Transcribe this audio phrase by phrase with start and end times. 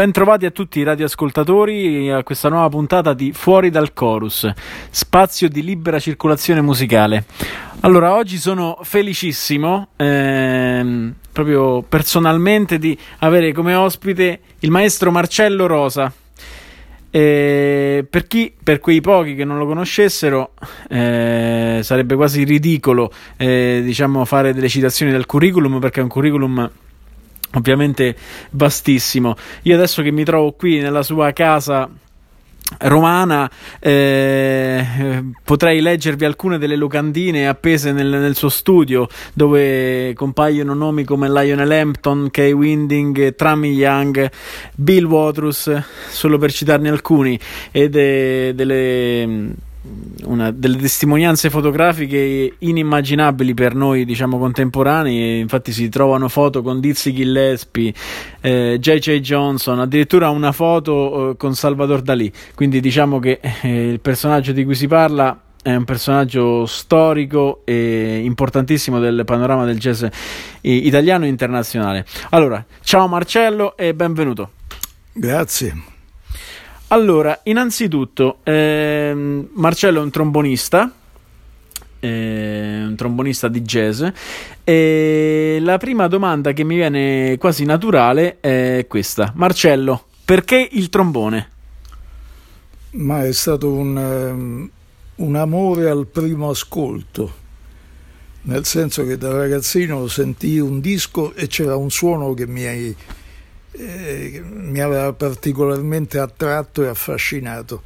[0.00, 4.50] Bentrovati a tutti i radioascoltatori a questa nuova puntata di Fuori dal Chorus,
[4.88, 7.26] spazio di libera circolazione musicale.
[7.80, 16.10] Allora, oggi sono felicissimo, ehm, proprio personalmente, di avere come ospite il maestro Marcello Rosa.
[17.10, 20.54] Eh, per chi, per quei pochi che non lo conoscessero,
[20.88, 26.70] eh, sarebbe quasi ridicolo, eh, diciamo, fare delle citazioni del curriculum perché è un curriculum
[27.54, 28.16] ovviamente
[28.50, 29.36] vastissimo.
[29.62, 31.88] Io adesso che mi trovo qui nella sua casa
[32.78, 34.84] romana eh,
[35.42, 41.70] potrei leggervi alcune delle locandine appese nel, nel, suo studio dove compaiono nomi come Lionel
[41.70, 44.30] Hampton, Kay Winding, Trami Young,
[44.74, 47.38] Bill Watrous solo per citarne alcuni
[47.72, 49.68] e de, delle
[50.24, 55.40] una, delle testimonianze fotografiche inimmaginabili per noi, diciamo, contemporanei.
[55.40, 57.92] Infatti, si trovano foto con Dizzy Gillespie,
[58.40, 59.20] eh, J.J.
[59.20, 62.30] Johnson, addirittura una foto eh, con Salvador Dalì.
[62.54, 68.20] Quindi, diciamo che eh, il personaggio di cui si parla è un personaggio storico e
[68.24, 70.04] importantissimo del panorama del jazz
[70.62, 72.06] italiano e internazionale.
[72.30, 74.52] Allora, ciao Marcello e benvenuto.
[75.12, 75.89] Grazie.
[76.92, 80.92] Allora, innanzitutto, ehm, Marcello è un trombonista,
[82.00, 84.04] eh, un trombonista di jazz.
[84.64, 91.48] E la prima domanda che mi viene quasi naturale è questa: Marcello, perché il trombone?
[92.92, 94.70] Ma è stato un, um,
[95.14, 97.32] un amore al primo ascolto,
[98.42, 102.64] nel senso che da ragazzino sentii un disco e c'era un suono che mi
[103.72, 107.82] eh, mi aveva particolarmente attratto e affascinato.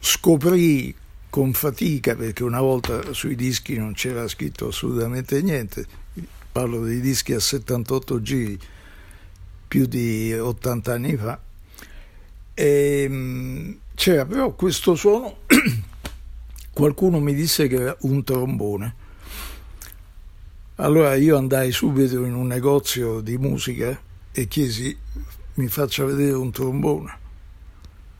[0.00, 0.94] Scoprì
[1.30, 5.86] con fatica, perché una volta sui dischi non c'era scritto assolutamente niente,
[6.50, 8.58] parlo dei dischi a 78 giri,
[9.66, 11.40] più di 80 anni fa,
[12.52, 15.38] e, ehm, c'era però questo suono,
[16.70, 18.94] qualcuno mi disse che era un trombone.
[20.76, 23.98] Allora io andai subito in un negozio di musica
[24.32, 24.96] e chiesi
[25.54, 27.18] mi faccia vedere un trombone.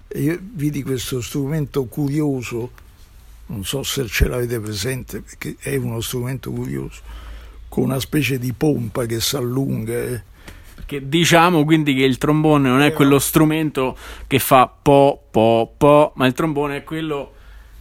[0.08, 2.70] E io vidi questo strumento curioso,
[3.46, 7.00] non so se ce l'avete presente perché è uno strumento curioso,
[7.68, 9.94] con una specie di pompa che si allunga.
[9.94, 10.22] Eh.
[10.74, 13.96] Perché diciamo quindi che il trombone non è quello strumento
[14.26, 17.34] che fa po po po, ma il trombone è quello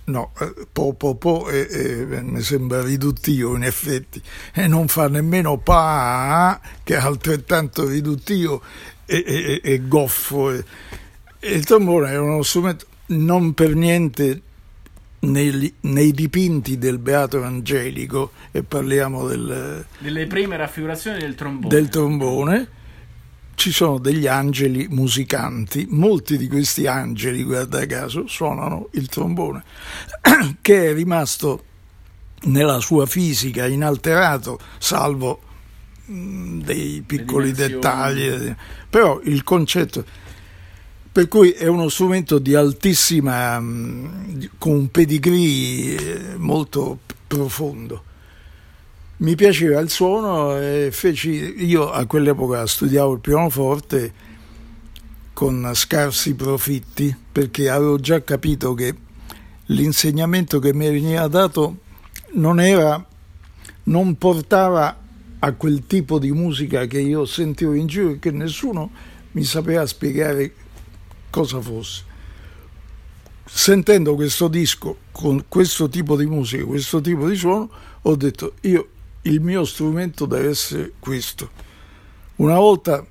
[0.03, 4.21] No, eh, po po po eh, eh, mi sembra riduttivo in effetti
[4.53, 8.61] e non fa nemmeno pa che è altrettanto riduttivo
[9.05, 10.51] e, e, e goffo.
[10.51, 14.41] Il trombone è uno strumento non per niente
[15.19, 21.73] nei, nei, dipinti del Beato Evangelico e parliamo del, delle prime raffigurazioni del trombone.
[21.73, 22.67] Del trombone
[23.61, 29.63] ci sono degli angeli musicanti, molti di questi angeli, guarda caso, suonano il trombone,
[30.61, 31.63] che è rimasto
[32.45, 35.41] nella sua fisica inalterato, salvo
[36.05, 38.51] mh, dei piccoli dettagli,
[38.89, 40.03] però il concetto
[41.11, 43.59] per cui è uno strumento di altissima
[44.57, 46.97] con un pedigree molto
[47.27, 48.05] profondo
[49.21, 54.13] mi piaceva il suono e feci, io a quell'epoca studiavo il pianoforte
[55.31, 58.95] con scarsi profitti perché avevo già capito che
[59.65, 61.77] l'insegnamento che mi veniva dato
[62.33, 63.03] non era,
[63.83, 64.99] non portava
[65.37, 68.89] a quel tipo di musica che io sentivo in giro e che nessuno
[69.33, 70.51] mi sapeva spiegare
[71.29, 72.03] cosa fosse.
[73.45, 77.69] Sentendo questo disco con questo tipo di musica, questo tipo di suono,
[78.01, 78.87] ho detto io
[79.23, 81.49] il mio strumento deve essere questo.
[82.37, 83.05] Una volta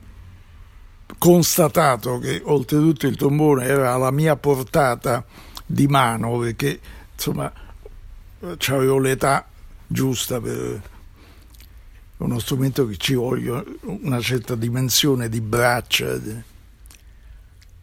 [1.19, 5.25] constatato che oltretutto il trombone era alla mia portata
[5.65, 6.81] di mano, perché
[7.13, 7.53] insomma
[8.41, 9.47] avevo l'età
[9.87, 10.83] giusta per
[12.17, 16.19] uno strumento che ci voglio una certa dimensione di braccia.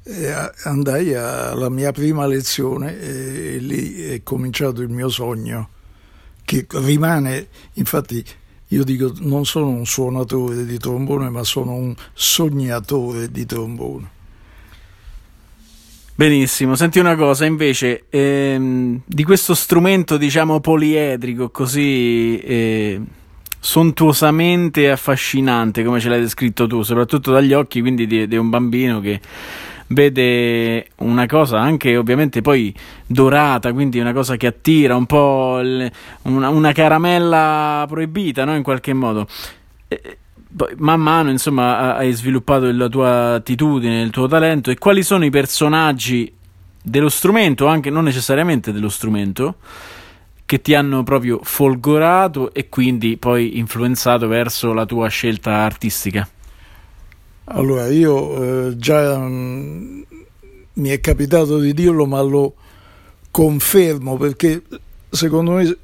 [0.04, 5.76] E andai alla mia prima lezione e lì è cominciato il mio sogno
[6.48, 8.24] che rimane, infatti
[8.68, 14.10] io dico non sono un suonatore di trombone, ma sono un sognatore di trombone.
[16.16, 23.02] Benissimo, senti una cosa invece, ehm, di questo strumento diciamo poliedrico così eh,
[23.60, 29.02] sontuosamente affascinante come ce l'hai descritto tu, soprattutto dagli occhi quindi di, di un bambino
[29.02, 29.20] che
[29.88, 32.74] vede una cosa anche ovviamente poi
[33.06, 35.92] dorata, quindi una cosa che attira, un po' il,
[36.24, 38.56] una, una, caramella proibita no?
[38.56, 39.28] in qualche modo.
[39.88, 40.18] E,
[40.78, 45.30] man mano insomma hai sviluppato la tua attitudine, il tuo talento e quali sono i
[45.30, 46.34] personaggi
[46.82, 49.56] dello strumento, anche non necessariamente dello strumento,
[50.46, 56.28] che ti hanno proprio folgorato e quindi poi influenzato verso la tua scelta artistica?
[57.50, 60.02] Allora, io eh, già mh, mm,
[60.74, 62.56] mi è capitato di dirlo, ma lo
[63.32, 64.62] confermo perché
[65.10, 65.78] secondo me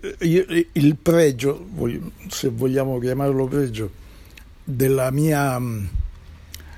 [0.73, 1.65] il pregio,
[2.27, 3.89] se vogliamo chiamarlo pregio,
[4.61, 5.61] della mia,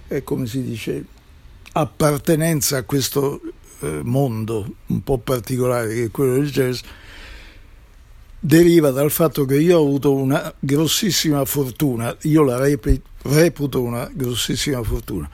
[0.07, 1.03] eh, come si dice,
[1.71, 3.41] appartenenza a questo
[3.79, 6.81] eh, mondo un po' particolare che è quello del jazz,
[8.45, 12.59] deriva dal fatto che io ho avuto una grossissima fortuna, io la
[13.23, 15.27] reputo una grossissima fortuna,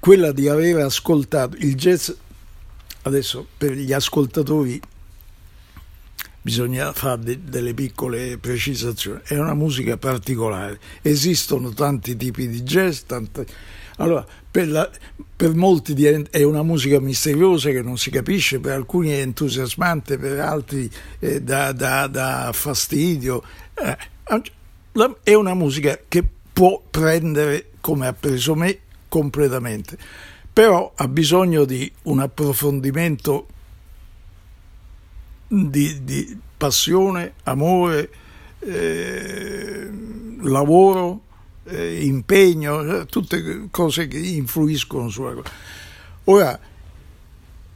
[0.00, 2.10] quella di aver ascoltato il jazz,
[3.02, 4.80] adesso per gli ascoltatori
[6.42, 9.20] bisogna fare de- delle piccole precisazioni.
[9.22, 10.80] È una musica particolare.
[11.02, 13.46] Esistono tanti tipi di jazz, tante...
[14.00, 14.90] allora per, la,
[15.36, 15.94] per molti
[16.30, 21.40] è una musica misteriosa che non si capisce, per alcuni è entusiasmante, per altri eh,
[21.42, 23.42] dà, dà, dà, fastidio.
[23.74, 23.96] Eh,
[25.22, 29.98] è una musica che può prendere, come ha preso me, completamente,
[30.52, 33.46] però ha bisogno di un approfondimento
[35.46, 38.10] di, di passione, amore,
[38.60, 39.90] eh,
[40.40, 41.28] lavoro,
[41.64, 45.50] eh, impegno, tutte cose che influiscono sulla cosa.
[46.24, 46.60] Ora,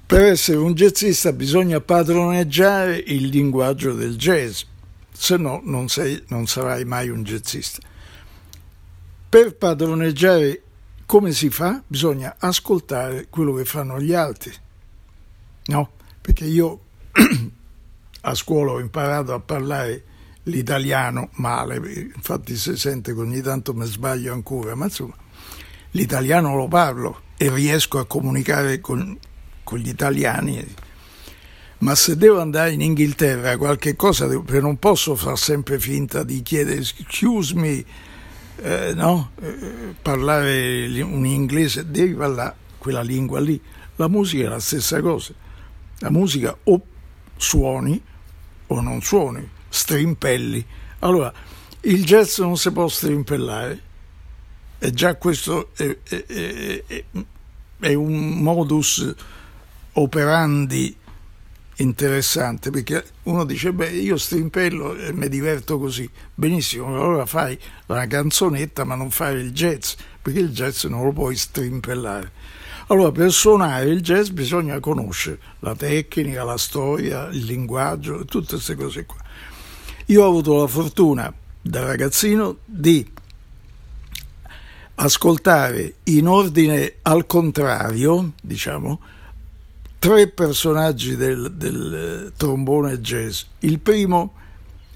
[0.06, 4.62] per essere un jazzista bisogna padroneggiare il linguaggio del jazz,
[5.12, 7.80] se no non, sei, non sarai mai un jazzista.
[9.28, 10.62] Per padroneggiare
[11.06, 11.82] come si fa?
[11.86, 14.52] Bisogna ascoltare quello che fanno gli altri,
[15.66, 15.90] no?
[16.20, 16.80] Perché io
[18.22, 20.04] a scuola ho imparato a parlare
[20.44, 21.76] l'italiano male,
[22.14, 25.14] infatti si sente che ogni tanto mi sbaglio ancora, ma insomma
[25.92, 29.16] l'italiano lo parlo e riesco a comunicare con,
[29.62, 30.74] con gli italiani.
[31.78, 36.78] Ma se devo andare in Inghilterra qualche cosa, non posso far sempre finta di chiedere
[36.78, 37.84] excuse me,
[38.56, 39.32] eh, no?
[39.40, 43.60] Eh, parlare un inglese, devi parlare quella lingua lì.
[43.96, 45.34] La musica è la stessa cosa.
[45.98, 46.82] La musica o
[47.36, 48.02] suoni
[48.68, 50.64] o non suoni, strimpelli.
[51.00, 51.32] Allora,
[51.80, 53.82] il jazz non si può strimpellare
[54.78, 57.04] e già questo è, è, è,
[57.80, 59.12] è un modus
[59.94, 60.96] operandi
[61.76, 68.06] interessante perché uno dice beh io strimpello e mi diverto così benissimo allora fai la
[68.06, 72.30] canzonetta ma non fai il jazz perché il jazz non lo puoi strimpellare
[72.88, 78.74] allora, per suonare il jazz bisogna conoscere la tecnica, la storia, il linguaggio, tutte queste
[78.74, 79.23] cose qua.
[80.06, 83.10] Io ho avuto la fortuna da ragazzino di
[84.96, 89.00] ascoltare in ordine al contrario, diciamo,
[89.98, 93.44] tre personaggi del, del trombone jazz.
[93.60, 94.34] Il primo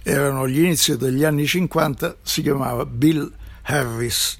[0.03, 4.39] erano gli inizi degli anni 50, si chiamava Bill Harris,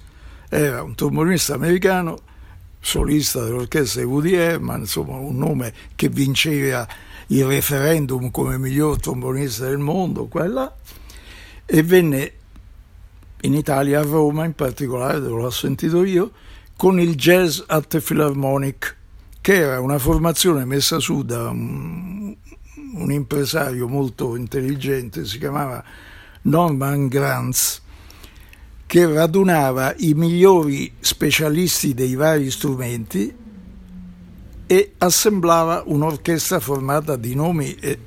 [0.49, 2.19] era un trombonista americano
[2.79, 6.87] solista dell'orchestra di Woody Herman, insomma un nome che vinceva
[7.31, 10.75] il referendum come miglior trombonista del mondo, quella,
[11.65, 12.33] e venne
[13.41, 16.31] in Italia, a Roma in particolare, dove l'ho sentito io,
[16.75, 18.95] con il Jazz at the Philharmonic,
[19.41, 22.35] che era una formazione messa su da un,
[22.93, 25.83] un impresario molto intelligente, si chiamava
[26.43, 27.81] Norman Granz,
[28.85, 33.31] che radunava i migliori specialisti dei vari strumenti
[34.71, 37.97] e assemblava un'orchestra formata di nomi e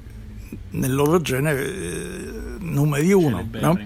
[0.71, 3.49] nel loro genere eh, numeri uno.
[3.51, 3.79] No?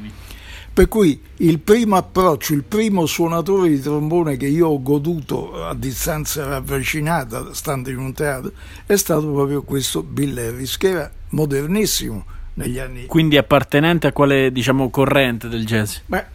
[0.75, 5.75] Per cui il primo approccio, il primo suonatore di trombone che io ho goduto a
[5.75, 8.52] distanza ravvicinata, stando in un teatro,
[8.85, 13.06] è stato proprio questo Bill Harris, che era modernissimo negli anni...
[13.06, 15.97] Quindi appartenente a quale diciamo, corrente del jazz?
[16.04, 16.26] Beh,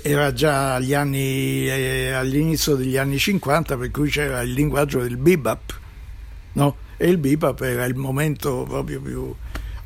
[0.00, 5.18] era già agli anni, eh, all'inizio degli anni 50, per cui c'era il linguaggio del
[5.18, 5.79] bebop,
[6.52, 6.76] no?
[6.96, 9.34] E il bebop era il momento proprio più...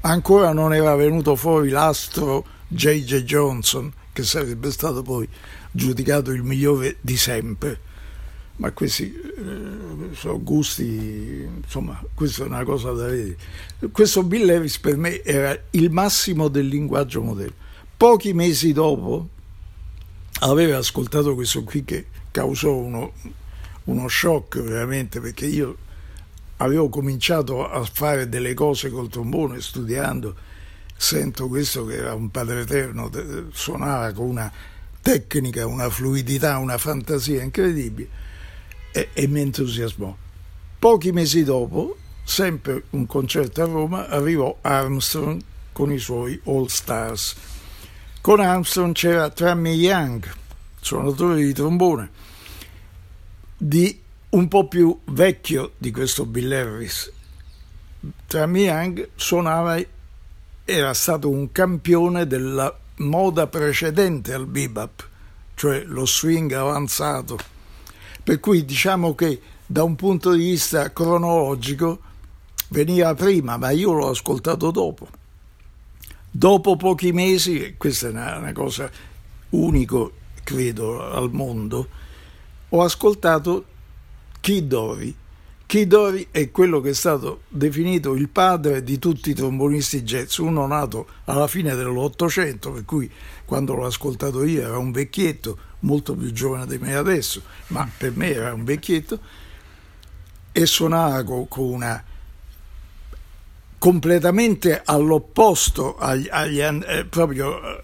[0.03, 3.23] Ancora non era venuto fuori l'astro J.J.
[3.23, 5.27] Johnson, che sarebbe stato poi
[5.71, 7.81] giudicato il migliore di sempre.
[8.57, 13.37] ma questi eh, sono gusti, insomma, questa è una cosa da vedere.
[13.91, 17.55] Questo Bill Levis per me era il massimo del linguaggio moderno.
[17.97, 19.29] Pochi mesi dopo
[20.41, 23.13] aveva ascoltato questo qui che causò uno,
[23.85, 25.79] uno shock veramente perché io
[26.65, 30.35] avevo cominciato a fare delle cose col trombone studiando,
[30.97, 33.11] sento questo che era un padre eterno,
[33.53, 34.51] suonava con una
[35.03, 38.09] tecnica, una fluidità, una fantasia incredibile
[38.93, 40.17] e, e mi entusiasmò.
[40.79, 45.43] Pochi mesi dopo, sempre un concerto a Roma, arrivò Armstrong
[45.73, 47.37] con i suoi All Stars.
[48.23, 50.27] Con Armstrong c'era Trammy Young,
[50.81, 52.11] suonatore di trombone,
[53.57, 54.01] di
[54.35, 57.13] un po' più vecchio di questo Bill Harris.
[58.27, 59.81] Trammy Young suonava,
[60.65, 65.09] era stato un campione della moda precedente al bebop,
[65.55, 67.53] cioè lo swing avanzato
[68.25, 72.01] per cui diciamo che da un punto di vista cronologico
[72.69, 75.07] veniva prima, ma io l'ho ascoltato dopo.
[76.31, 78.91] Dopo pochi mesi, questa è una, una cosa
[79.51, 80.13] unico,
[80.43, 81.87] credo, al mondo,
[82.71, 83.67] ho ascoltato
[84.45, 85.17] Kid Dory.
[85.65, 90.37] Kid Dory è quello che è stato definito il padre di tutti i trombonisti jazz,
[90.37, 93.11] uno nato alla fine dell'Ottocento, per cui
[93.47, 98.15] quando l'ho ascoltato io era un vecchietto, molto più giovane di me adesso, ma per
[98.15, 99.19] me era un vecchietto,
[100.53, 102.05] e suonava con, una
[103.79, 107.81] completamente all'opposto agli, agli eh, proprio eh,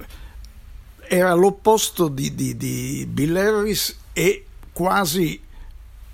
[1.09, 5.49] era l'opposto di, di, di Bill Harris e quasi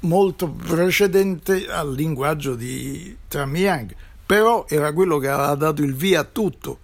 [0.00, 6.20] molto precedente al linguaggio di Tram Young, però era quello che aveva dato il via
[6.20, 6.78] a tutto.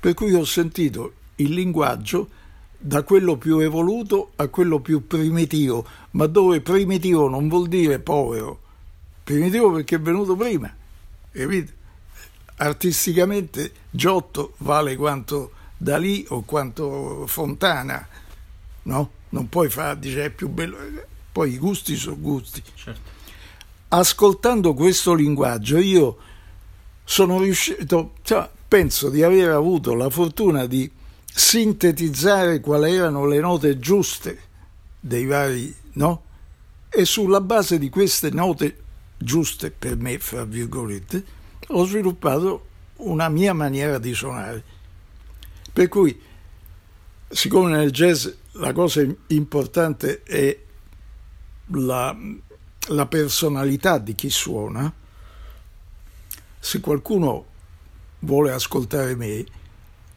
[0.00, 2.28] Per cui ho sentito il linguaggio
[2.76, 8.60] da quello più evoluto a quello più primitivo, ma dove primitivo non vuol dire povero,
[9.22, 10.74] primitivo perché è venuto prima,
[11.30, 11.80] capite?
[12.56, 18.06] Artisticamente Giotto vale quanto Dalì o quanto Fontana,
[18.82, 19.10] no?
[19.30, 20.76] Non puoi fare, dice, è più bello,
[21.32, 22.62] poi i gusti sono gusti.
[22.74, 23.10] Certo.
[23.88, 26.18] Ascoltando questo linguaggio io
[27.04, 30.90] sono riuscito, cioè, penso di aver avuto la fortuna di
[31.24, 34.40] sintetizzare quali erano le note giuste
[35.00, 36.22] dei vari, no?
[36.88, 38.76] E sulla base di queste note
[39.16, 41.24] giuste per me, fra virgolette,
[41.68, 44.62] ho sviluppato una mia maniera di suonare.
[45.72, 46.18] Per cui,
[47.28, 50.58] siccome nel jazz la cosa importante è
[51.74, 52.16] la,
[52.88, 54.92] la personalità di chi suona,
[56.58, 57.46] se qualcuno
[58.20, 59.44] vuole ascoltare me,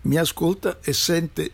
[0.01, 1.51] mi ascolta e sente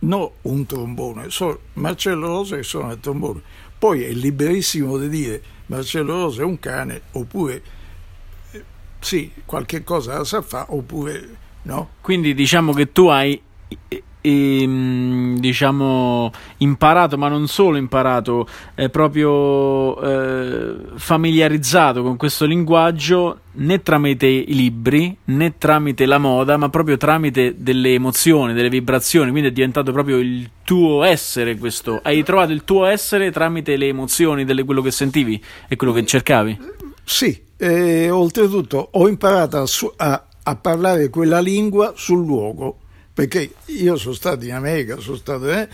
[0.00, 3.42] no un trombone, so Marcello Rosa che suona il trombone.
[3.78, 7.62] Poi è liberissimo di dire Marcello Rosa è un cane, oppure
[9.00, 11.90] sì, qualche cosa la sa fare, oppure no.
[12.00, 13.40] Quindi diciamo che tu hai
[14.20, 23.40] e, mm, diciamo imparato, ma non solo imparato, è proprio eh, familiarizzato con questo linguaggio
[23.52, 29.30] né tramite i libri né tramite la moda, ma proprio tramite delle emozioni, delle vibrazioni.
[29.30, 31.56] Quindi è diventato proprio il tuo essere.
[31.56, 35.92] Questo hai trovato il tuo essere tramite le emozioni, delle, quello che sentivi e quello
[35.92, 36.58] che cercavi.
[37.04, 39.64] Sì, e oltretutto ho imparato a,
[39.96, 42.78] a, a parlare quella lingua sul luogo
[43.20, 45.68] perché io sono stato in America, sono stato, eh,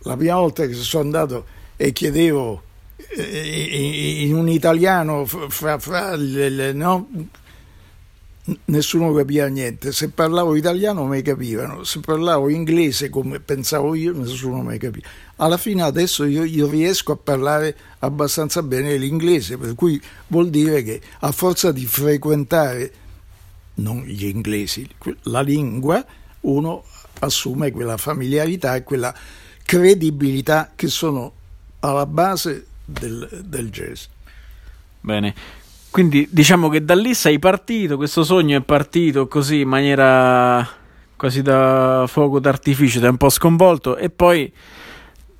[0.00, 2.62] la prima volta che sono andato e chiedevo
[3.16, 7.08] eh, in un italiano fra, fra le, le, no?
[8.66, 14.60] nessuno capiva niente, se parlavo italiano mi capivano, se parlavo inglese come pensavo io nessuno
[14.60, 15.08] mi capiva.
[15.36, 20.82] Alla fine adesso io, io, riesco a parlare abbastanza bene l'inglese, per cui vuol dire
[20.82, 22.92] che a forza di frequentare
[23.76, 24.86] non gli inglesi,
[25.22, 26.04] la lingua,
[26.44, 26.84] uno
[27.20, 29.14] assume quella familiarità e quella
[29.64, 31.32] credibilità che sono
[31.80, 34.04] alla base del, del jazz.
[35.00, 35.34] Bene,
[35.90, 40.66] quindi diciamo che da lì sei partito, questo sogno è partito così in maniera
[41.16, 44.52] quasi da fuoco d'artificio, ti è un po' sconvolto e poi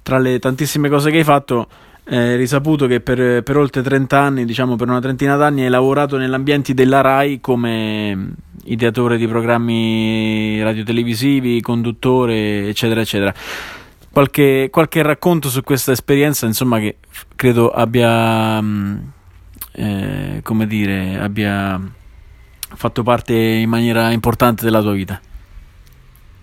[0.02, 1.66] tra le tantissime cose che hai fatto
[2.06, 6.16] eh, risaputo che per, per, oltre 30 anni, diciamo per una trentina d'anni, hai lavorato
[6.18, 8.34] nell'ambiente della RAI come
[8.64, 13.34] ideatore di programmi radiotelevisivi, conduttore, eccetera, eccetera.
[14.10, 16.98] Qualche, qualche racconto su questa esperienza, insomma, che
[17.34, 18.96] credo abbia, mm,
[19.72, 21.80] eh, come dire, abbia
[22.76, 25.20] fatto parte in maniera importante della tua vita.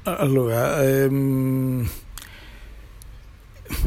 [0.03, 1.88] Allora, ehm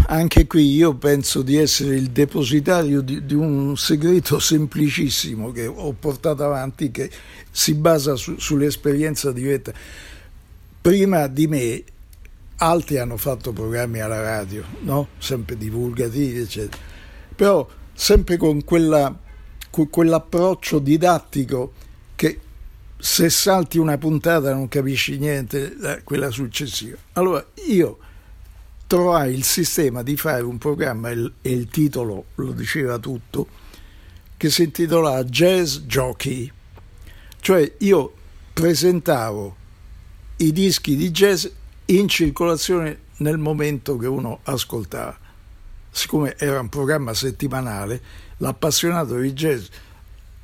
[0.07, 5.93] anche qui io penso di essere il depositario di, di, un segreto semplicissimo che ho
[5.93, 7.11] portato avanti che
[7.51, 9.73] si basa su, sull'esperienza diretta.
[10.81, 11.85] Prima di me
[12.57, 15.09] altri hanno fatto programmi alla radio, no?
[15.19, 16.83] sempre divulgativi, eccetera,
[17.35, 19.17] però sempre con, quella,
[19.71, 21.73] con quell'approccio didattico
[22.15, 22.41] che
[22.97, 26.97] se salti una puntata non capisci niente, eh, quella successiva.
[27.13, 27.99] Allora io
[28.87, 33.47] trovai il sistema di fare un programma e il titolo lo diceva tutto,
[34.37, 36.51] che si intitolava Jazz Jockey,
[37.41, 38.13] cioè io
[38.53, 39.57] presentavo
[40.37, 41.47] i dischi di jazz
[41.87, 45.19] in circolazione nel momento che uno ascoltava.
[45.91, 48.01] Siccome era un programma settimanale,
[48.39, 49.67] l'appassionato di jazz,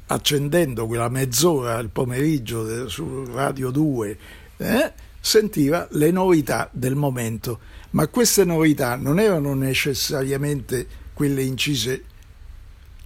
[0.07, 4.19] accendendo quella mezz'ora al pomeriggio su Radio 2,
[4.59, 7.59] eh, sentiva le novità del momento,
[7.91, 12.05] ma queste novità non erano necessariamente quelle incise,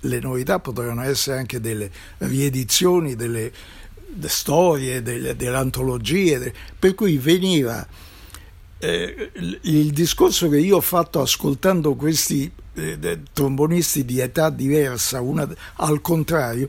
[0.00, 3.50] le novità potevano essere anche delle riedizioni, delle,
[4.06, 7.86] delle storie, delle, delle antologie, per cui veniva
[8.78, 9.30] eh,
[9.62, 16.00] il discorso che io ho fatto ascoltando questi eh, trombonisti di età diversa, una, al
[16.02, 16.68] contrario,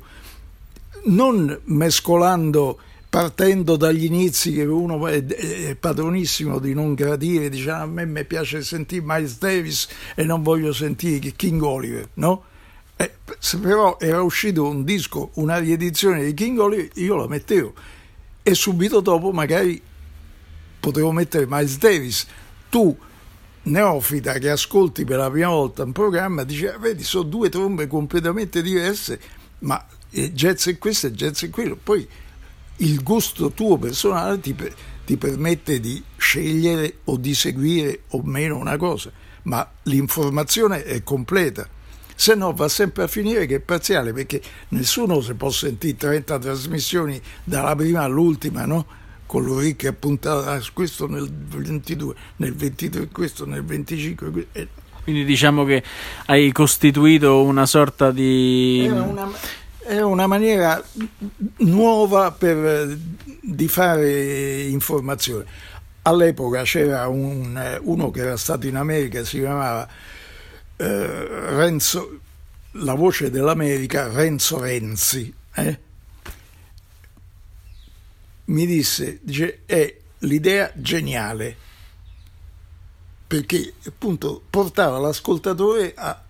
[1.05, 2.79] non mescolando
[3.15, 8.25] partendo dagli inizi che uno è, padronissimo di non gradire, dice ah, a me mi
[8.25, 12.43] piace sentire Miles Davis e non voglio sentire King Oliver, no?
[12.97, 13.13] Eh,
[13.61, 17.73] però era uscito un disco, una riedizione di King Oliver, io la mettevo
[18.43, 19.81] e subito dopo magari
[20.81, 22.27] potevo mettere Miles Davis.
[22.67, 22.93] Tu,
[23.61, 27.87] neofita che ascolti per la prima volta un programma, dici, ah, vedi, sono due trombe
[27.87, 29.17] completamente diverse,
[29.59, 31.77] ma jazz è questo e jazz è quello.
[31.81, 32.05] Poi
[32.77, 34.55] il gusto tuo personale ti,
[35.05, 39.11] ti permette di scegliere o di seguire o meno una cosa,
[39.43, 41.69] ma l'informazione è completa
[42.17, 46.39] se no va sempre a finire che è parziale perché nessuno si può sentire 30
[46.39, 48.85] trasmissioni dalla prima all'ultima no?
[49.25, 54.47] con l'orecchio appuntato a questo nel 22, nel 23, questo nel 25.
[55.03, 55.83] Quindi diciamo che
[56.27, 58.87] hai costituito una sorta di...
[58.89, 59.29] Una,
[59.85, 60.83] è una maniera
[61.57, 62.97] nuova per,
[63.41, 65.45] di fare informazione.
[66.01, 69.87] All'epoca c'era un, uno che era stato in America, si chiamava
[70.77, 72.19] eh, Renzo,
[72.71, 75.33] la voce dell'America, Renzo Renzi.
[75.55, 75.79] Eh?
[78.45, 81.55] mi disse, dice, è l'idea geniale,
[83.25, 86.23] perché appunto portava l'ascoltatore a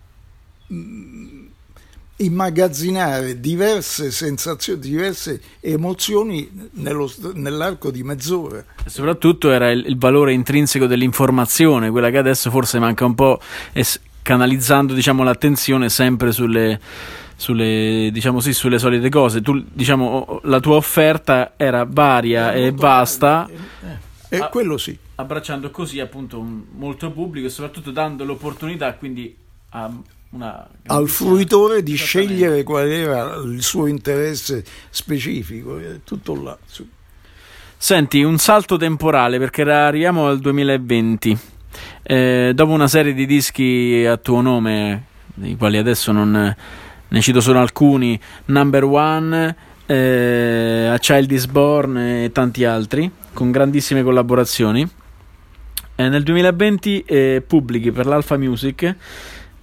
[0.72, 1.45] mm,
[2.18, 8.64] immagazzinare diverse sensazioni, diverse emozioni nello, nell'arco di mezz'ora.
[8.84, 13.40] E soprattutto era il, il, valore intrinseco dell'informazione, quella che adesso forse manca un po',
[13.72, 16.80] es- canalizzando diciamo, l'attenzione sempre sulle
[17.38, 19.42] sulle, diciamo sì, sulle solite cose.
[19.42, 23.46] Tu, diciamo, la tua offerta era varia e vasta.
[24.30, 24.98] Eh, eh, quello sì.
[25.16, 29.36] Abbracciando così appunto un, molto pubblico e soprattutto dando l'opportunità quindi
[29.70, 29.90] a
[30.86, 36.56] al fruitore di scegliere qual era il suo interesse specifico, tutto là.
[37.78, 41.38] Senti, un salto temporale perché arriviamo al 2020.
[42.02, 46.56] Eh, dopo una serie di dischi a tuo nome, dei quali adesso non
[47.08, 53.50] ne cito solo alcuni, Number One, eh, A Child is Born e tanti altri, con
[53.50, 54.88] grandissime collaborazioni.
[55.98, 58.94] Eh, nel 2020 eh, pubblichi per l'Alpha Music,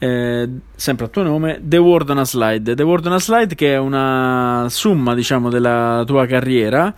[0.03, 2.75] eh, sempre a tuo nome, The World on a Slide.
[2.75, 6.93] The World on a Slide che è una somma, diciamo, della tua carriera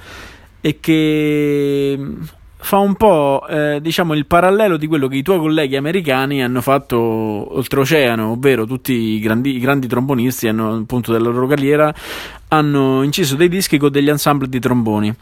[0.59, 1.99] e che
[2.65, 6.61] fa un po' eh, diciamo il parallelo di quello che i tuoi colleghi americani hanno
[6.61, 11.93] fatto oltreoceano, ovvero tutti i grandi, i grandi trombonisti hanno, appunto della loro carriera
[12.47, 15.13] hanno inciso dei dischi con degli ensemble di tromboni.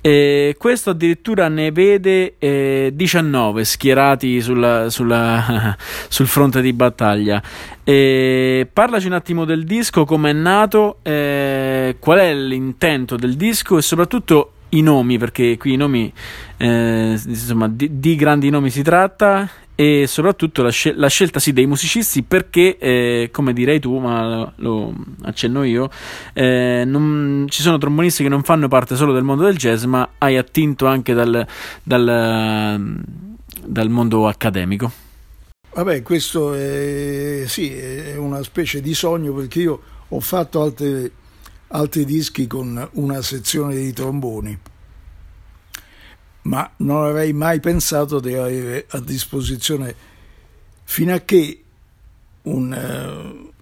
[0.00, 5.76] E questo addirittura ne vede eh, 19 schierati sulla, sulla,
[6.08, 7.40] sul fronte di battaglia.
[7.84, 13.78] E parlaci un attimo del disco, come è nato, eh, qual è l'intento del disco
[13.78, 16.12] e soprattutto i nomi, perché qui i nomi,
[16.56, 21.52] eh, insomma, di, di, grandi nomi si tratta e soprattutto la, scel- la scelta sì
[21.52, 25.88] dei musicisti perché, eh, come direi tu, ma lo, accenno io,
[26.32, 30.08] eh, non, ci sono trombonisti che non fanno parte solo del mondo del jazz, ma
[30.18, 31.46] hai attinto anche dal,
[31.82, 33.02] dal,
[33.64, 34.90] dal mondo accademico.
[35.74, 41.12] Vabbè, questo è, sì, è una specie di sogno perché io ho fatto altre
[41.68, 44.58] altri dischi con una sezione di tromboni,
[46.42, 49.94] ma non avrei mai pensato di avere a disposizione
[50.84, 51.62] fino a che
[52.42, 53.52] un, uh,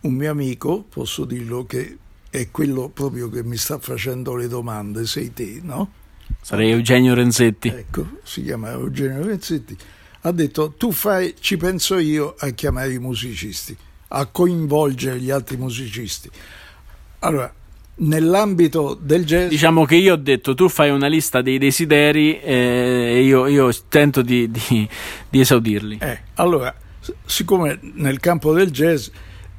[0.00, 1.98] un mio amico, posso dirlo che
[2.28, 5.92] è quello proprio che mi sta facendo le domande, sei te, no?
[6.40, 7.68] Sarei Eugenio Renzetti.
[7.68, 9.76] Ecco, si chiama Eugenio Renzetti.
[10.22, 13.76] Ha detto, tu fai, ci penso io a chiamare i musicisti,
[14.08, 16.30] a coinvolgere gli altri musicisti.
[17.24, 17.52] Allora,
[17.96, 19.48] nell'ambito del jazz...
[19.48, 23.70] Diciamo che io ho detto, tu fai una lista dei desideri eh, e io, io,
[23.88, 24.88] tento di, di,
[25.28, 25.98] di esaudirli.
[26.00, 26.74] Eh, allora,
[27.24, 29.08] siccome nel campo del jazz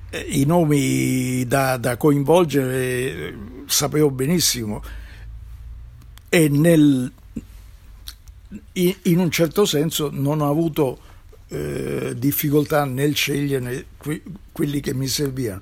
[0.09, 3.33] eh, i nomi da, da coinvolgere eh,
[3.65, 4.83] sapevo benissimo
[6.27, 7.11] e nel,
[8.73, 10.99] in, in, un certo senso non ho avuto
[11.47, 14.21] eh, difficoltà nel scegliere que,
[14.51, 15.61] quelli che mi servivano.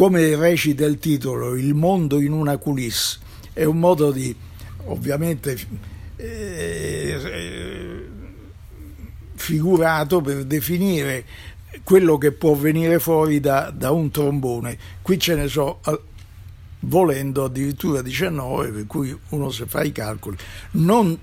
[0.00, 3.18] Come recita il titolo, il mondo in una culisse,
[3.52, 4.34] è un modo di,
[4.86, 5.58] ovviamente,
[6.16, 8.08] eh,
[9.34, 11.26] figurato per definire
[11.84, 14.78] quello che può venire fuori da, da un trombone.
[15.02, 15.80] Qui ce ne so
[16.80, 20.38] volendo addirittura 19, per cui uno si fa i calcoli,
[20.70, 21.18] non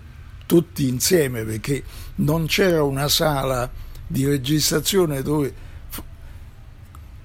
[0.45, 1.81] tutti insieme perché
[2.17, 3.67] non c'era una sala
[4.05, 5.65] di registrazione dove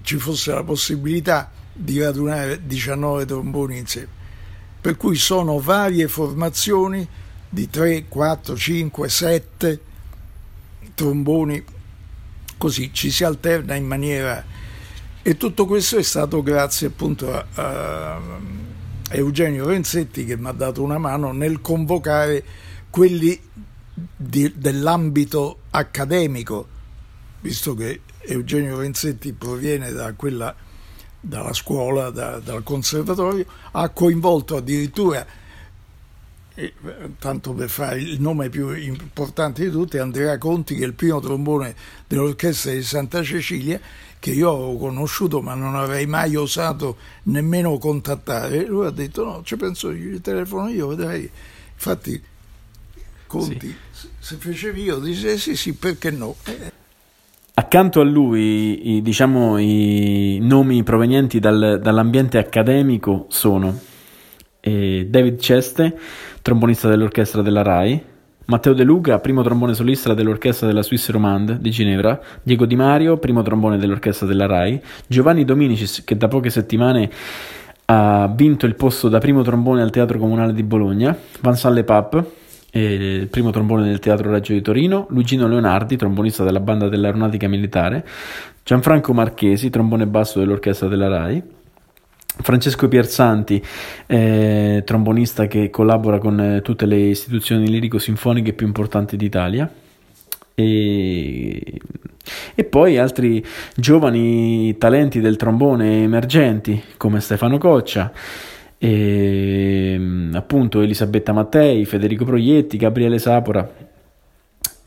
[0.03, 4.21] ci fosse la possibilità di radunare 19 tromboni insieme.
[4.81, 7.07] Per cui sono varie formazioni
[7.49, 9.81] di 3, 4, 5, 7
[10.95, 11.62] tromboni,
[12.59, 14.45] così ci si alterna in maniera...
[15.25, 18.21] E tutto questo è stato grazie appunto a, a
[19.11, 22.45] Eugenio Renzetti che mi ha dato una mano nel convocare
[22.91, 23.41] quelli
[24.17, 26.67] di, dell'ambito accademico,
[27.41, 30.55] visto che Eugenio Renzetti proviene da quella,
[31.21, 35.27] dalla scuola, da, dal conservatorio, ha coinvolto addirittura
[36.55, 36.75] e,
[37.19, 41.19] tanto per fare il nome più importante di tutti, Andrea Conti, che è il primo
[41.21, 41.75] trombone
[42.07, 43.81] dell'orchestra di Santa Cecilia,
[44.19, 48.67] che io ho conosciuto ma non avrei mai osato nemmeno contattare.
[48.67, 51.29] Lui ha detto no, ci penso io, gli telefono io, vedrai.
[51.73, 52.23] Infatti
[53.27, 54.09] Conti, sì.
[54.19, 56.37] se facevi io, dice sì sì, perché no?
[57.55, 63.79] Accanto a lui, i, diciamo, i nomi provenienti dal, dall'ambiente accademico sono
[64.59, 65.99] eh, David Ceste,
[66.41, 68.03] trombonista dell'orchestra della RAI,
[68.47, 73.19] Matteo De Luca, primo trombone solista dell'orchestra della Swiss Romande di Ginevra, Diego Di Mario,
[73.19, 77.11] primo trombone dell'orchestra della RAI, Giovanni Dominicis, che da poche settimane
[77.85, 82.25] ha vinto il posto da primo trombone al Teatro Comunale di Bologna, Vincent Le Pap,
[82.75, 88.05] eh, primo trombone del Teatro Reggio di Torino, Luigino Leonardi, trombonista della banda dell'Aeronautica Militare,
[88.65, 91.43] Gianfranco Marchesi, trombone basso dell'orchestra della RAI,
[92.41, 93.63] Francesco Pierzanti,
[94.07, 99.71] eh, trombonista che collabora con eh, tutte le istituzioni lirico-sinfoniche più importanti d'Italia.
[100.55, 101.81] E,
[102.55, 108.13] e, poi altri giovani talenti del trombone emergenti come Stefano Coccia,
[108.85, 113.71] e, appunto Elisabetta Mattei, Federico Proietti, Gabriele Sapora,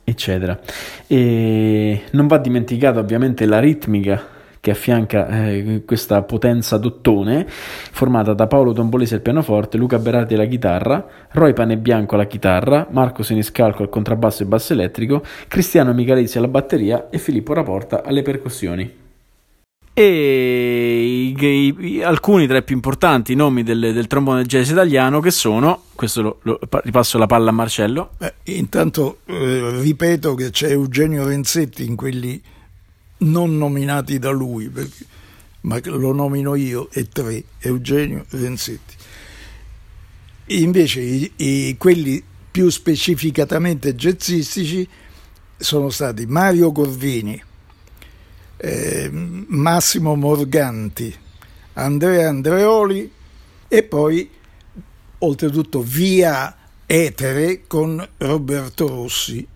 [0.03, 0.59] eccetera.
[1.07, 4.21] E non va dimenticata ovviamente la ritmica
[4.59, 10.45] che affianca eh, questa potenza d'ottone, formata da Paolo Tombolese al pianoforte, Luca Berardi alla
[10.45, 16.49] chitarra, Roy Panebianco alla chitarra, Marco Seniscalco al contrabbasso e basso elettrico, Cristiano Michalizzi alla
[16.49, 19.03] batteria e Filippo Raporta alle percussioni.
[19.97, 21.04] E
[21.43, 25.83] i, i, alcuni tra i più importanti nomi del, del trombone jazz italiano che sono,
[25.95, 28.11] questo lo, lo, ripasso la palla a Marcello.
[28.17, 32.41] Beh, intanto eh, ripeto che c'è Eugenio Renzetti in quelli
[33.17, 35.05] non nominati da lui, perché,
[35.61, 38.95] ma lo nomino io e tre, Eugenio Renzetti.
[40.47, 44.87] Invece i, i, quelli più specificatamente jazzistici
[45.57, 47.41] sono stati Mario Corvini,
[48.57, 51.13] eh, Massimo Morganti,
[51.77, 53.11] Andrea Andreoli
[53.67, 54.29] e poi
[55.19, 59.47] oltretutto via etere con Roberto Rossi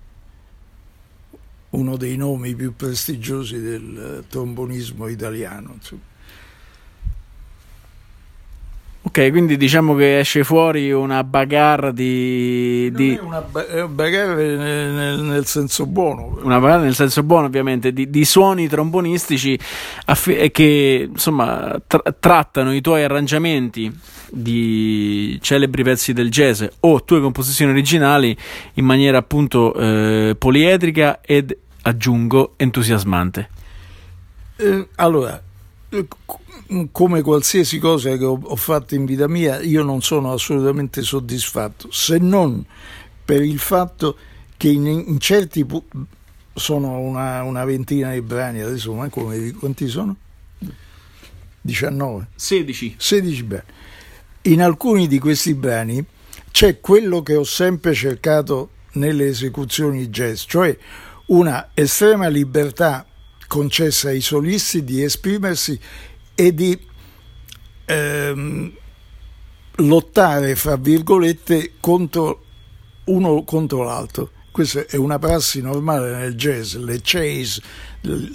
[1.70, 5.74] uno dei nomi più prestigiosi del trombonismo italiano.
[5.76, 6.09] Insomma.
[9.10, 12.92] Ok, quindi diciamo che esce fuori una bagarre di...
[12.94, 13.20] di...
[13.20, 13.42] una
[13.88, 16.38] bagarre nel, nel, senso buono.
[16.44, 19.60] Una bagarre nel senso buono ovviamente, di, di suoni trombonistici
[20.06, 23.92] affi- che insomma tra- trattano i tuoi arrangiamenti
[24.30, 28.38] di celebri pezzi del jazz o tue composizioni originali
[28.74, 33.50] in maniera appunto eh, poliedrica ed aggiungo entusiasmante.
[34.58, 35.42] Eh, allora,
[35.90, 36.06] eh,
[36.92, 42.18] come qualsiasi cosa che ho, fatto in vita mia, io non sono assolutamente soddisfatto, se
[42.18, 42.64] non
[43.26, 44.16] per il fatto
[44.56, 45.66] che in, in certi
[46.54, 50.16] sono una, una ventina di brani, adesso ma come, quanti sono?
[51.62, 52.28] 19?
[52.36, 52.96] 16.
[52.98, 53.64] 16 brani.
[54.44, 56.04] In alcuni di questi brani
[56.52, 60.76] c'è quello che ho sempre cercato nelle esecuzioni jazz, cioè
[61.28, 63.06] una estrema libertà
[63.48, 65.80] concessa ai solisti di esprimersi
[66.40, 66.80] e di
[67.84, 68.72] ehm,
[69.76, 72.46] lottare, fra virgolette, contro
[73.06, 74.32] uno contro l'altro.
[74.50, 77.62] Questa è una prassi normale nel jazz, le chase,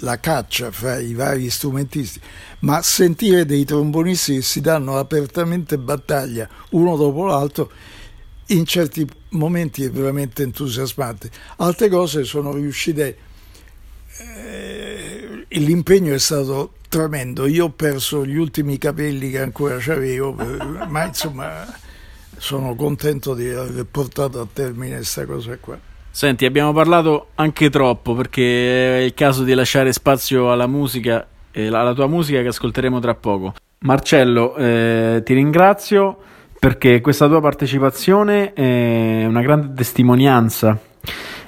[0.01, 2.21] la caccia fra i vari strumentisti,
[2.59, 7.71] ma sentire dei trombonisti che si danno apertamente battaglia uno dopo l'altro
[8.49, 11.31] in certi momenti è veramente entusiasmante.
[11.57, 13.17] Altre cose sono riuscite,
[14.19, 20.87] eh, l'impegno è stato tremendo, io ho perso gli ultimi capelli che ancora avevo, eh,
[20.87, 21.65] ma insomma
[22.37, 25.77] sono contento di aver portato a termine questa cosa qua.
[26.09, 31.93] Senti, abbiamo parlato anche troppo perché è il caso di lasciare spazio alla musica, alla
[31.93, 33.55] tua musica che ascolteremo tra poco.
[33.79, 36.17] Marcello, eh, ti ringrazio
[36.57, 40.79] perché questa tua partecipazione è una grande testimonianza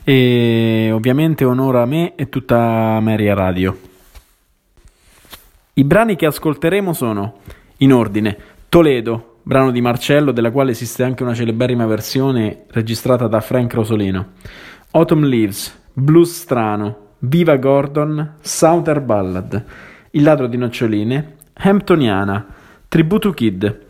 [0.04, 3.87] e ovviamente onora me e tutta Meria Radio.
[5.78, 7.36] I brani che ascolteremo sono,
[7.78, 8.36] in ordine,
[8.68, 14.30] Toledo, brano di Marcello, della quale esiste anche una celeberrima versione registrata da Frank Rosolino,
[14.90, 19.66] Autumn Leaves, Blues Strano, Viva Gordon, Southern Ballad,
[20.12, 22.44] Il ladro di noccioline, Hamptoniana,
[22.88, 23.86] Tributo Kid.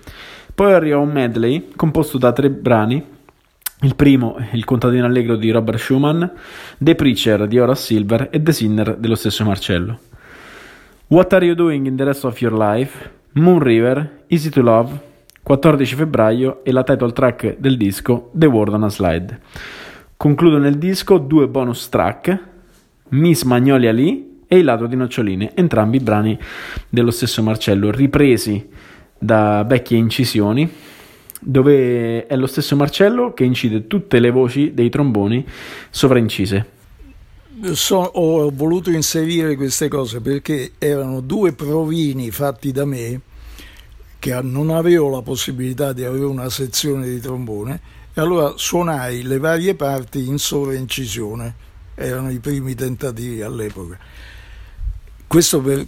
[0.53, 3.01] Poi arriva un medley composto da tre brani.
[3.83, 6.25] Il primo, Il contadino allegro di Robert Schumann,
[6.79, 9.99] The Preacher di Horace Silver e The Sinner dello stesso Marcello.
[11.09, 14.99] What Are You Doing in the Rest of Your Life, Moon River, Easy to Love,
[15.41, 19.39] 14 febbraio e la title track del disco The World on a Slide.
[20.17, 22.37] Concludo nel disco due bonus track,
[23.11, 26.37] Miss Magnolia Lee e Il ladro di noccioline, entrambi brani
[26.89, 28.67] dello stesso Marcello, ripresi
[29.17, 30.69] da vecchie incisioni,
[31.39, 35.45] dove è lo stesso Marcello che incide tutte le voci dei tromboni
[35.89, 36.75] sovraincise.
[37.73, 43.21] So, ho voluto inserire queste cose perché erano due provini fatti da me
[44.19, 47.81] che non avevo la possibilità di avere una sezione di trombone.
[48.13, 51.55] E allora suonai le varie parti in sovraincisione
[51.95, 53.97] erano i primi tentativi all'epoca.
[55.25, 55.83] Questo per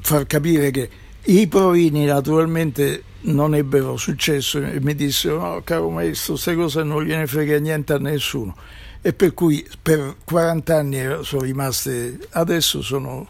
[0.00, 0.90] far capire che
[1.22, 7.02] i provini naturalmente non ebbero successo e mi dissero no caro maestro queste cose non
[7.02, 8.54] gliene frega niente a nessuno
[9.06, 13.28] e per cui per 40 anni sono rimaste adesso sono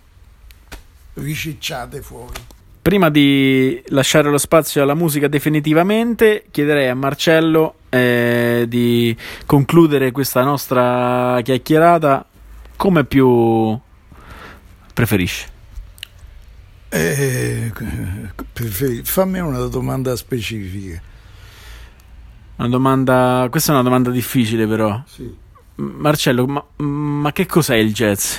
[1.14, 2.40] ricicciate fuori
[2.84, 10.42] Prima di lasciare lo spazio alla musica definitivamente, chiederei a Marcello eh, di concludere questa
[10.42, 12.26] nostra chiacchierata
[12.76, 13.74] come più
[14.92, 15.48] preferisce.
[16.90, 17.72] Eh,
[18.52, 19.00] preferi...
[19.02, 21.00] Fammi una domanda specifica.
[22.56, 23.46] Una domanda...
[23.50, 25.02] Questa è una domanda difficile però.
[25.06, 25.34] Sì.
[25.76, 28.36] Marcello, ma, ma che cos'è il jazz?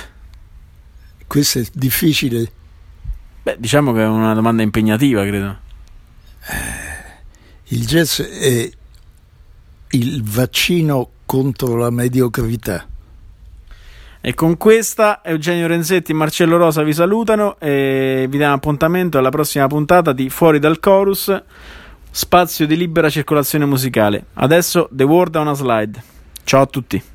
[1.26, 2.50] Questo è difficile.
[3.42, 5.58] Beh, diciamo che è una domanda impegnativa, credo.
[7.64, 8.70] Il jazz è
[9.90, 12.86] il vaccino contro la mediocrità.
[14.20, 19.30] E con questa Eugenio Renzetti e Marcello Rosa vi salutano e vi diamo appuntamento alla
[19.30, 21.42] prossima puntata di Fuori dal Chorus,
[22.10, 24.26] spazio di libera circolazione musicale.
[24.34, 26.02] Adesso The Word on a Slide.
[26.42, 27.14] Ciao a tutti.